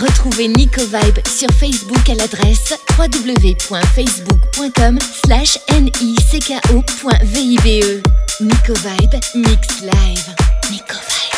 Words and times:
Retrouvez 0.00 0.48
Nico 0.48 0.80
Vibe 0.80 1.20
sur 1.26 1.50
Facebook 1.50 2.08
à 2.08 2.14
l'adresse 2.14 2.72
www.facebook.com 2.98 4.98
slash 5.24 5.58
nicko.vibe. 5.80 8.02
Nico 8.40 8.72
Vibe, 8.74 9.14
Mix 9.34 9.80
Live. 9.82 10.34
Nico 10.70 10.94
Vibe. 10.94 11.33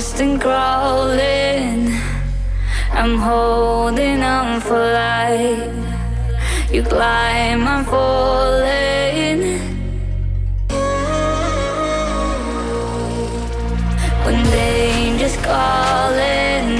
ghost 0.00 0.20
and 0.20 0.40
crawling. 0.40 1.92
I'm 2.92 3.18
holding 3.18 4.22
on 4.22 4.58
for 4.62 4.78
life. 4.78 6.72
You 6.72 6.82
climb, 6.82 7.68
I'm 7.68 7.84
falling. 7.84 9.40
When 14.24 14.38
danger's 14.56 15.36
calling, 15.50 16.70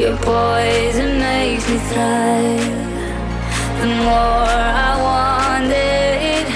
your 0.00 0.16
poison 0.18 1.10
makes 1.18 1.68
me 1.68 1.78
thrive. 1.90 2.76
The 3.80 3.88
more 4.06 4.52
I 4.86 4.92
want 5.08 5.72
it, 5.72 6.46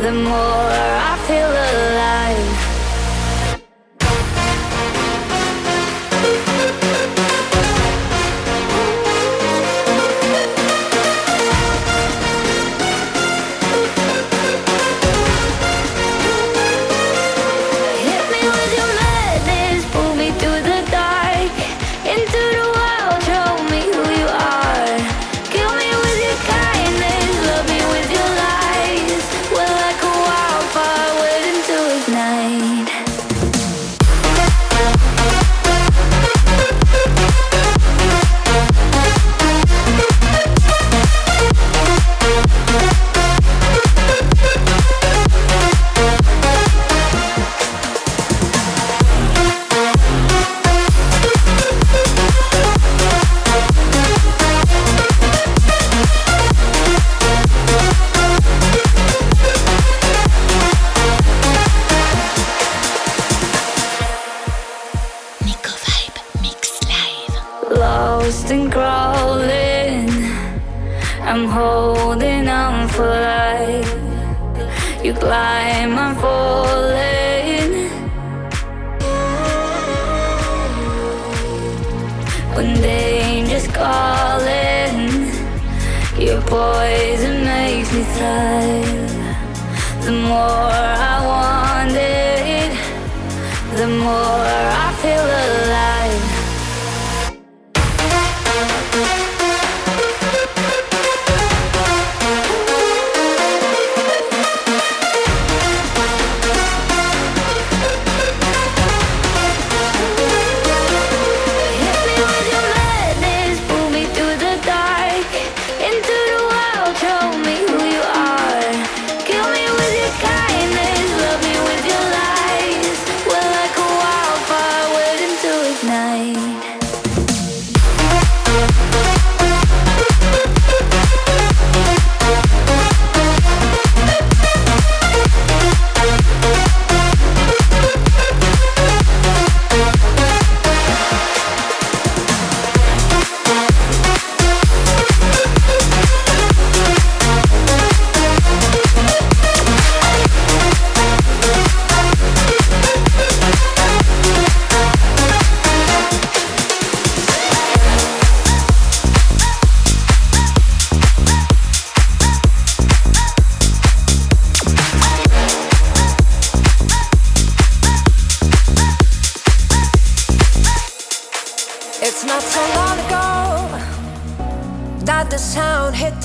the 0.00 0.12
more 0.12 0.70
I 1.12 1.15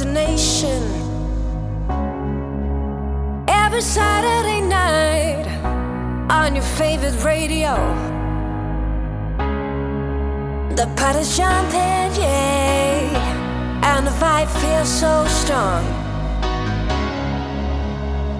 destination 0.02 0.82
every 3.48 3.82
Saturday 3.82 4.62
night 4.62 5.46
on 6.30 6.56
your 6.56 6.64
favorite 6.64 7.24
radio. 7.24 7.76
The 10.76 10.88
party's 10.96 11.38
jumping, 11.38 12.10
yeah, 12.20 13.84
and 13.84 14.08
the 14.08 14.12
vibe 14.12 14.50
feels 14.62 14.90
so 14.90 15.26
strong. 15.28 15.84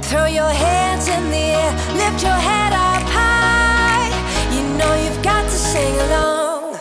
Throw 0.04 0.26
your 0.26 0.52
hands 0.52 1.08
in 1.08 1.30
the 1.30 1.46
air, 1.62 1.74
lift 1.96 2.24
your 2.24 2.40
head 2.50 2.74
up 2.74 3.04
high. 3.18 4.10
You 4.56 4.64
know 4.78 4.94
you've 5.04 5.22
got 5.24 5.44
to 5.44 5.58
sing 5.72 5.94
along. 6.08 6.76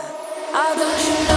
Oh, 0.53 0.75
don't 0.79 1.07
you 1.07 1.25
know? 1.25 1.30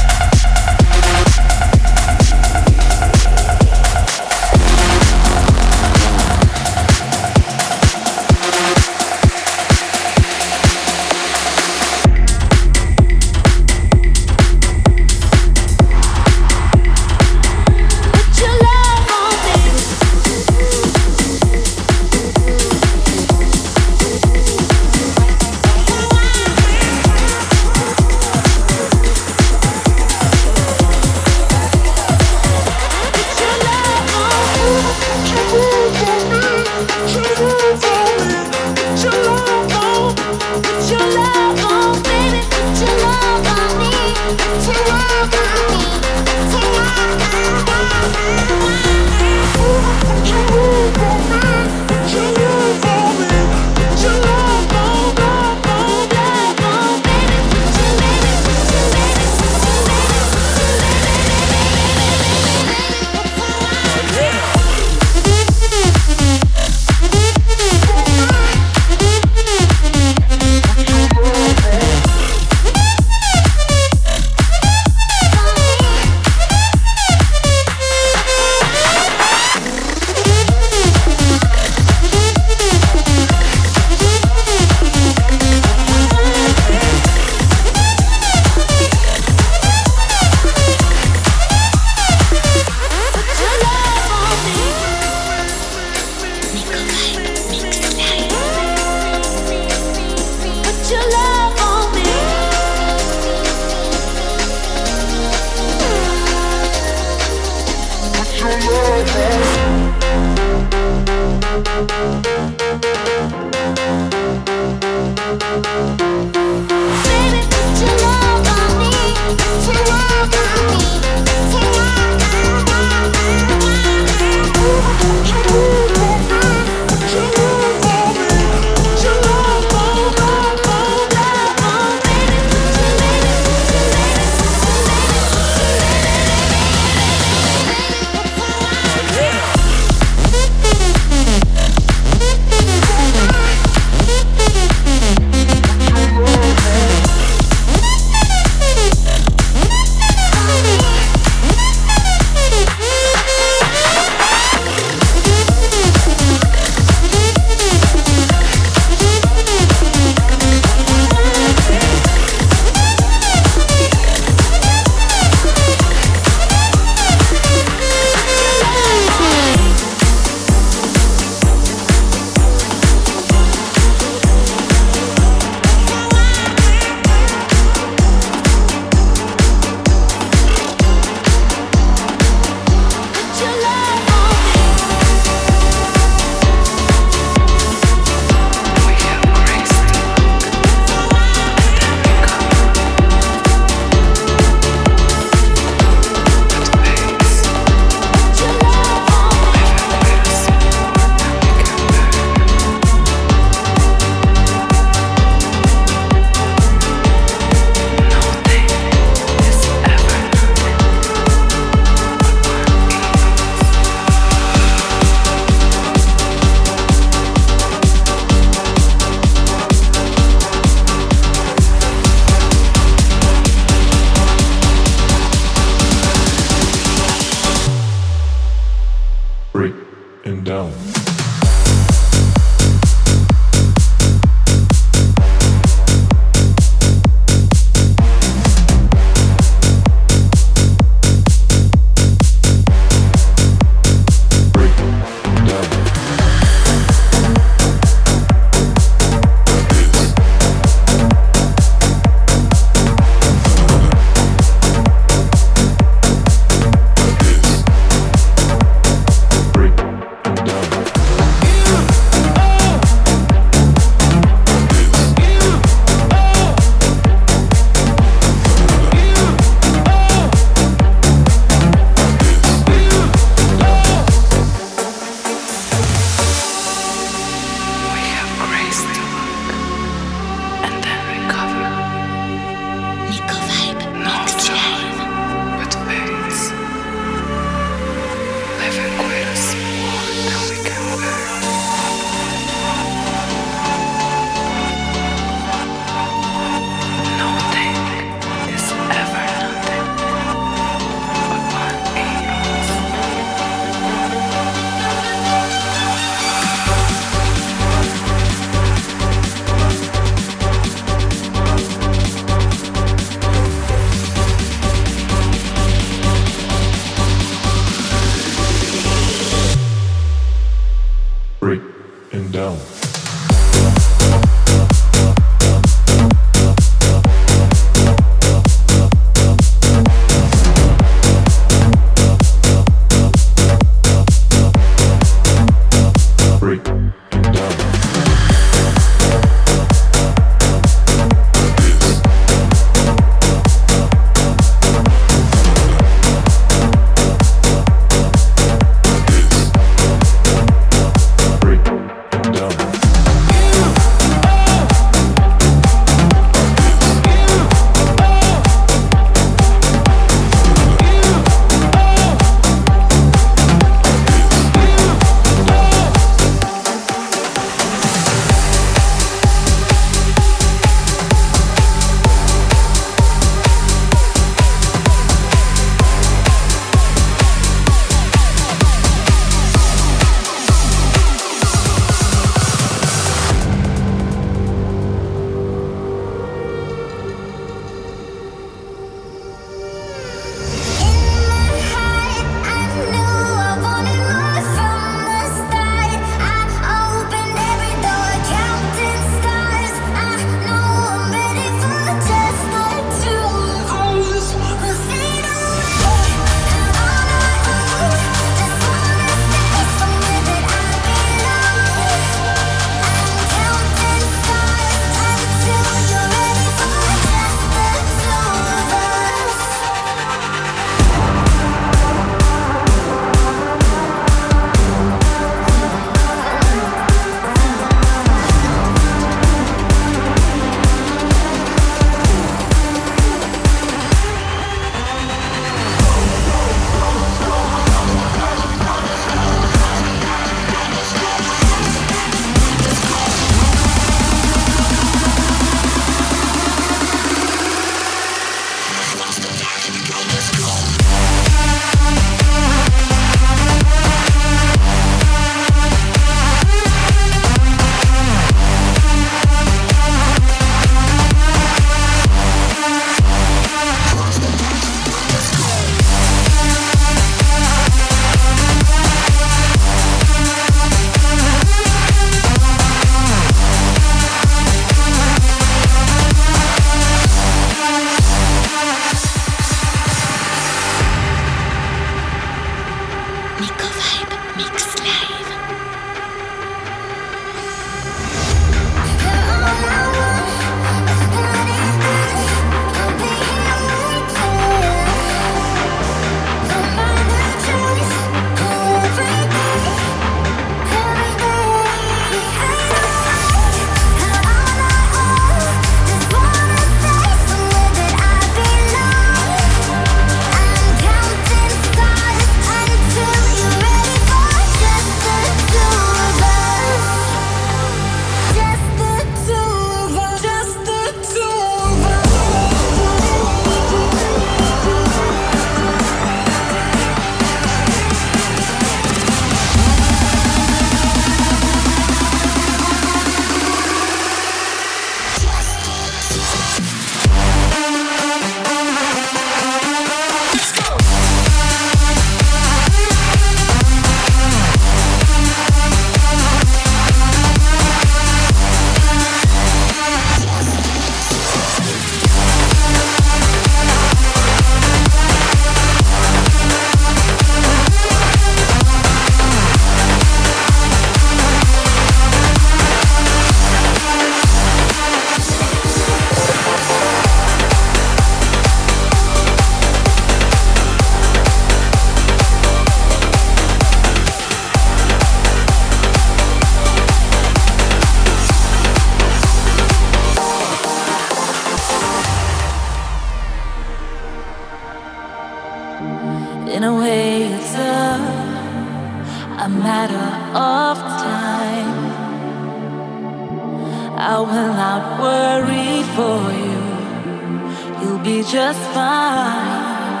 Just 598.32 598.64
fine. 598.72 600.00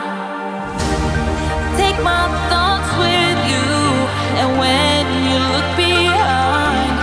Take 1.76 1.98
my 2.02 2.24
thoughts 2.48 2.90
with 2.96 3.38
you, 3.52 3.68
and 4.40 4.48
when 4.62 5.04
you 5.28 5.38
look 5.52 5.68
behind, 5.76 6.94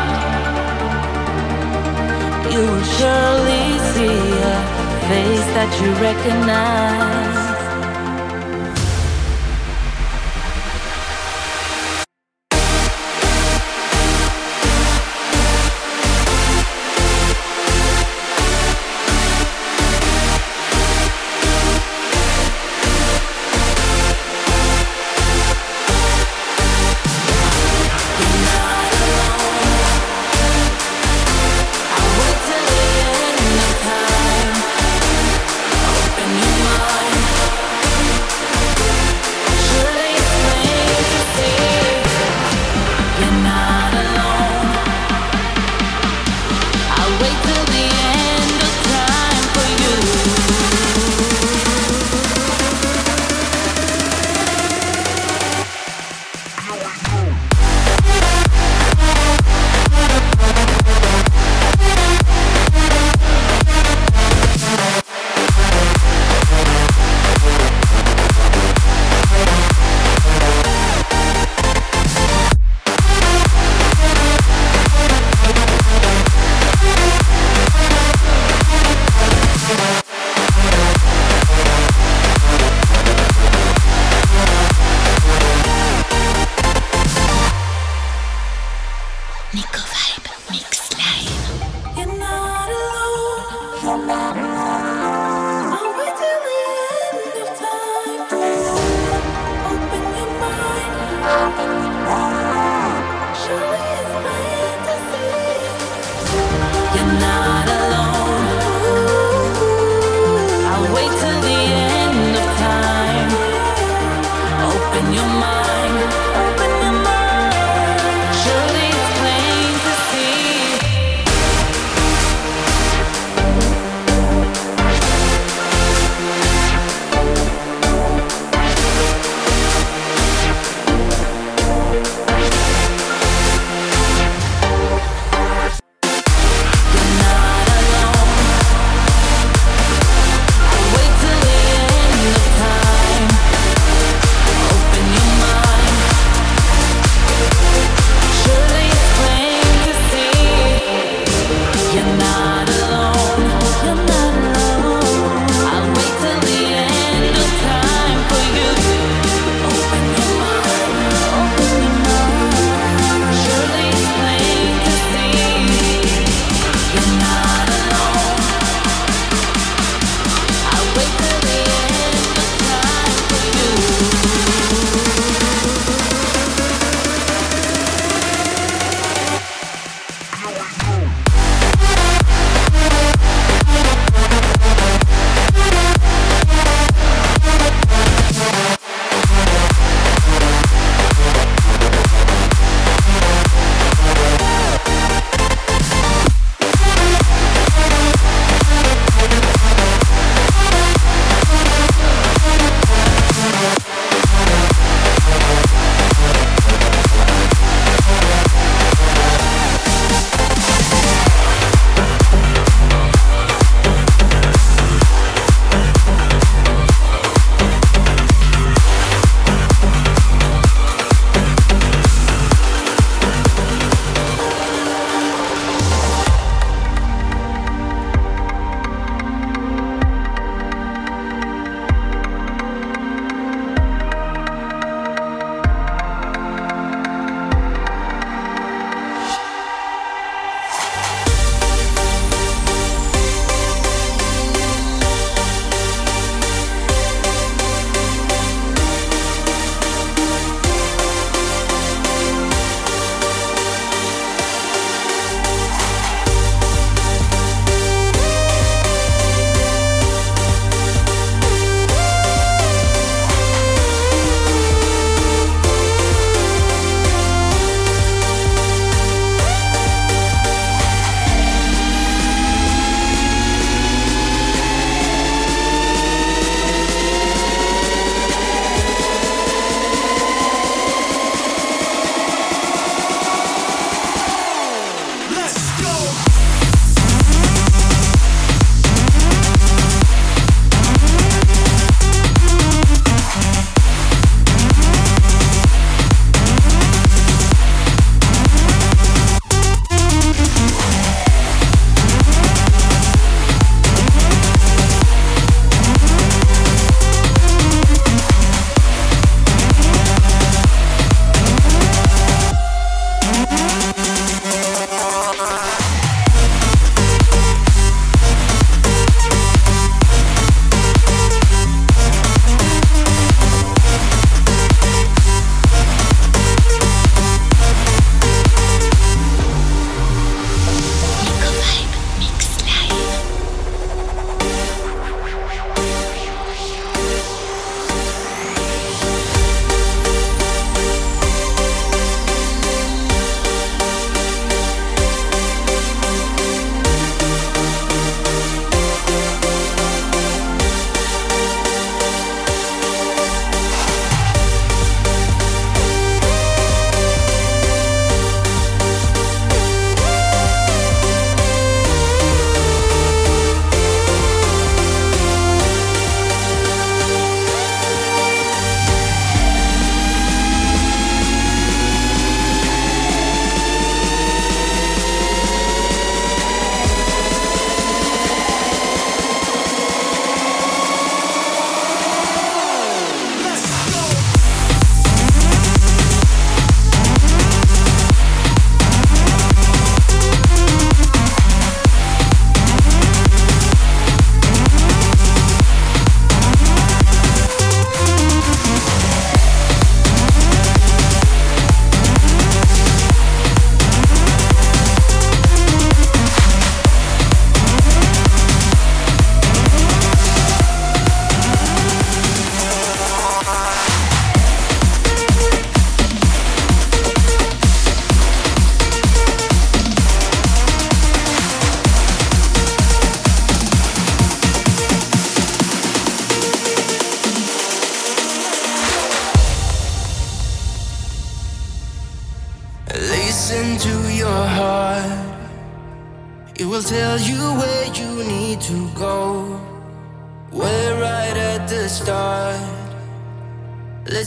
you 2.52 2.62
will 2.72 2.88
surely 2.98 3.66
see 3.94 4.20
a 4.42 4.58
face 5.08 5.48
that 5.54 5.70
you 5.80 5.90
recognize. 6.02 7.19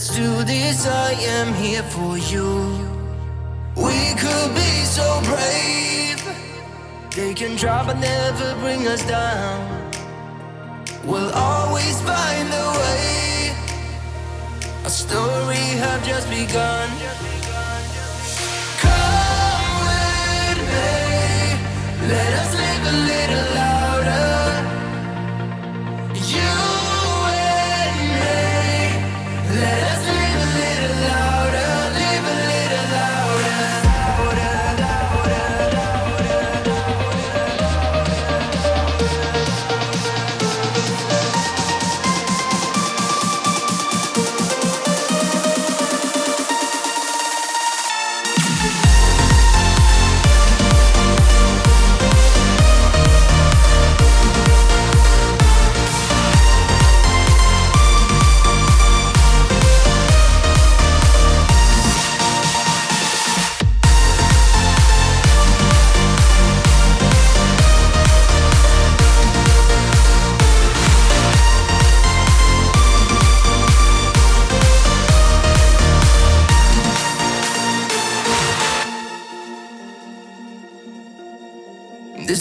Let's 0.03 0.17
do 0.17 0.43
this, 0.43 0.85
I 0.85 1.13
am 1.13 1.53
here 1.53 1.81
for 1.81 2.17
you. 2.17 2.49
We 3.77 4.13
could 4.19 4.53
be 4.53 4.83
so 4.83 5.21
brave. 5.23 6.21
They 7.15 7.33
can 7.33 7.55
try 7.55 7.85
but 7.85 7.97
never 7.99 8.53
bring 8.59 8.85
us 8.85 9.01
down. 9.07 9.91
We'll 11.05 11.31
always 11.31 12.01
find 12.01 12.49
a 12.51 12.67
way. 12.79 13.55
A 14.83 14.89
story 14.89 15.63
have 15.79 16.05
just 16.05 16.29
begun. 16.29 16.89
Come 18.83 19.71
with 19.87 20.59
me. 20.73 22.09
Let 22.11 22.31
us 22.41 22.51
live 22.59 22.83
a 22.91 22.95
little 23.07 23.55
louder. 23.55 24.32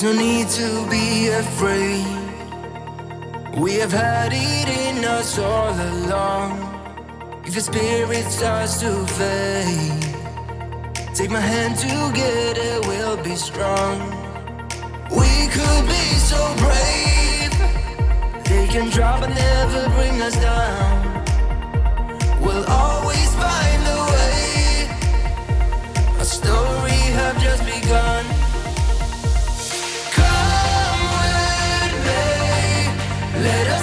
No 0.02 0.12
need 0.12 0.48
to 0.48 0.84
be 0.90 1.28
afraid. 1.28 2.04
We 3.56 3.74
have 3.74 3.92
had 3.92 4.32
it 4.32 4.68
in 4.68 5.04
us 5.04 5.38
all 5.38 5.70
along. 5.70 6.58
If 7.46 7.54
your 7.54 7.62
spirit 7.62 8.24
starts 8.24 8.80
to 8.80 9.06
fade, 9.06 10.02
take 11.14 11.30
my 11.30 11.38
hand 11.38 11.78
together, 11.78 12.80
we'll 12.88 13.22
be 13.22 13.36
strong. 13.36 14.00
We 15.08 15.46
could 15.54 15.84
be 15.86 16.06
so 16.18 16.40
brave. 16.58 17.52
They 18.46 18.66
can 18.66 18.90
drop 18.90 19.20
but 19.20 19.28
never 19.28 19.88
bring 19.90 20.20
us 20.20 20.34
down. 20.40 21.22
We'll 22.40 22.66
always 22.66 23.32
find 23.36 23.82
a 23.86 24.00
way. 24.10 24.88
A 26.18 26.24
story 26.24 26.98
have 27.20 27.40
just 27.40 27.64
begun. 27.64 28.31
Let 33.42 33.66
us 33.66 33.81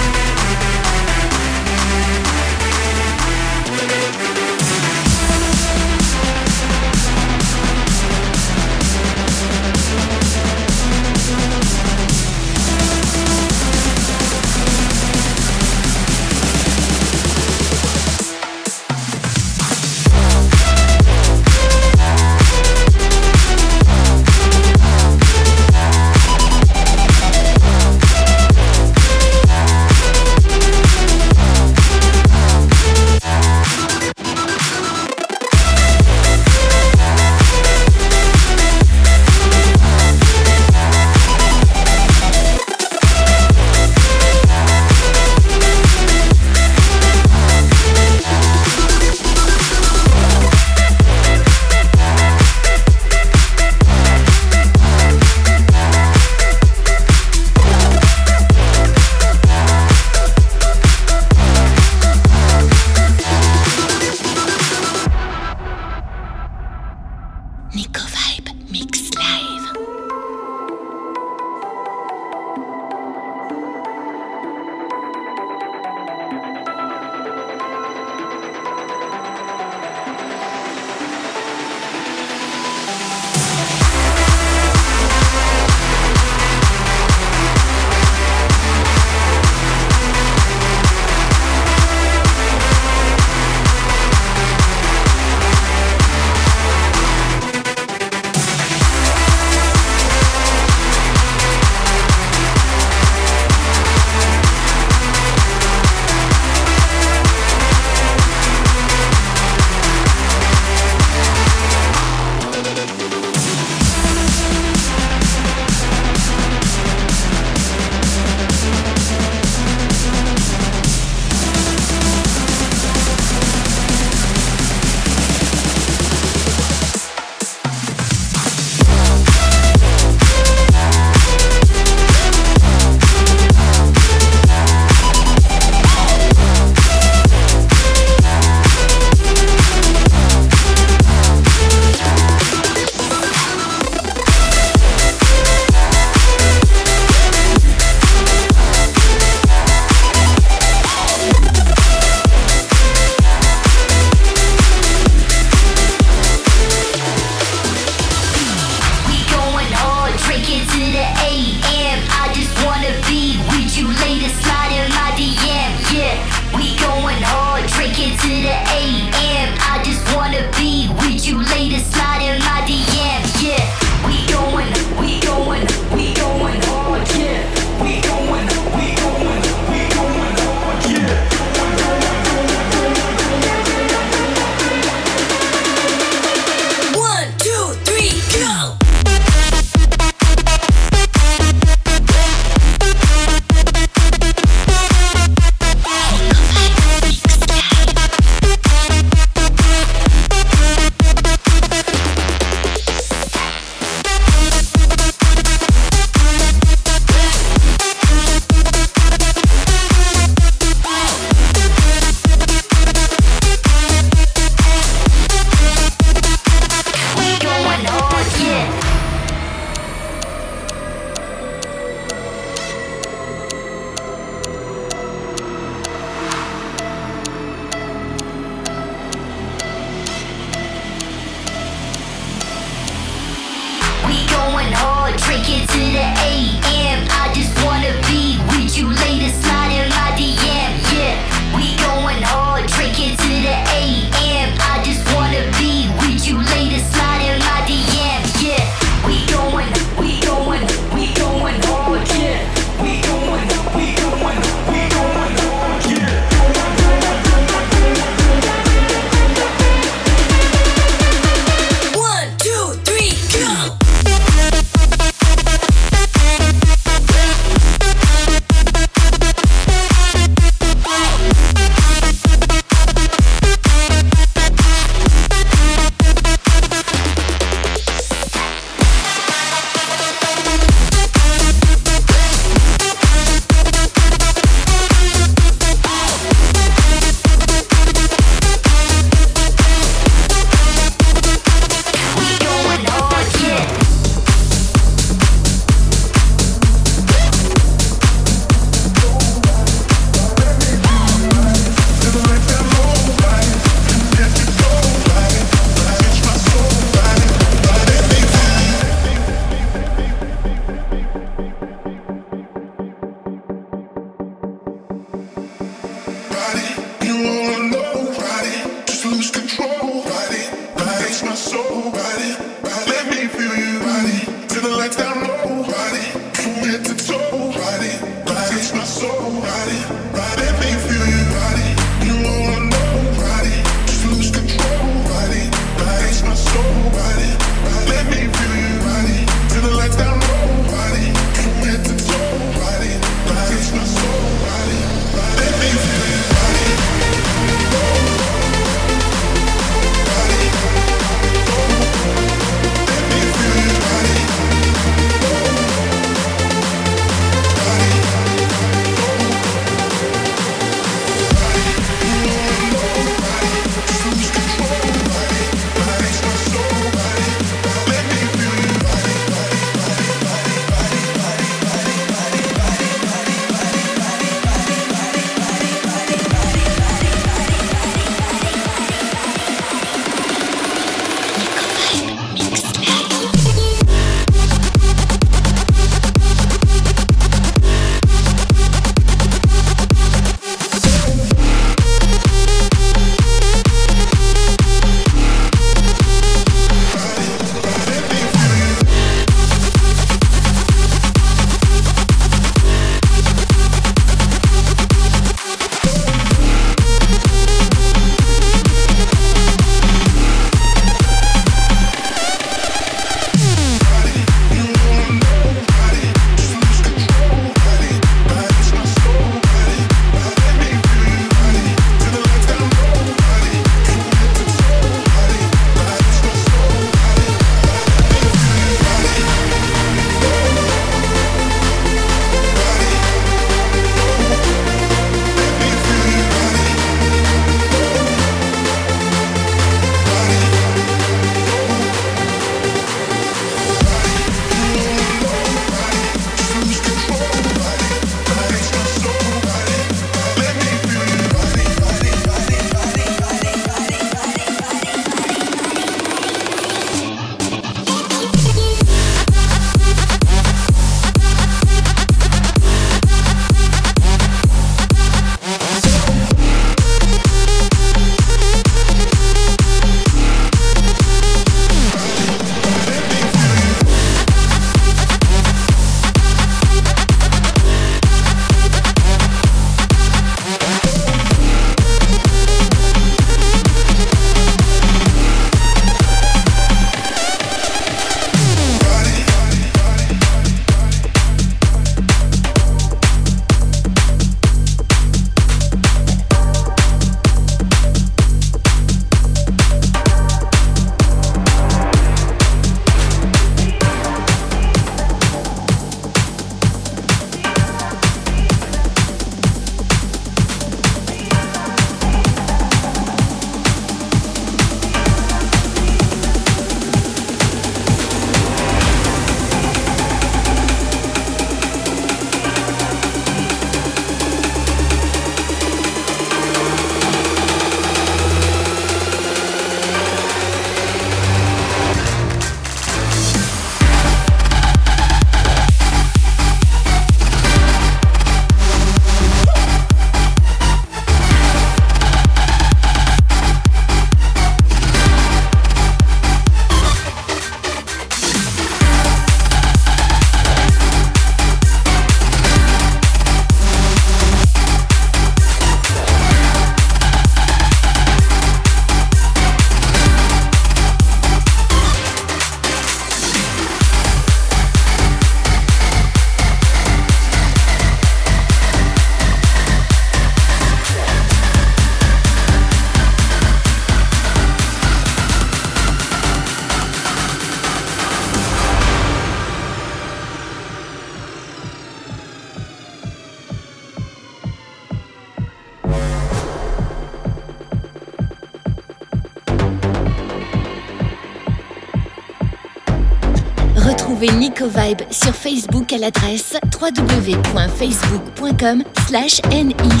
Sur 595.10 595.34
Facebook 595.34 595.90
à 595.90 595.96
l'adresse 595.96 596.54
www.facebook.com 596.78 598.84
slash 599.08 599.40
nicko.vibe. 599.50 600.00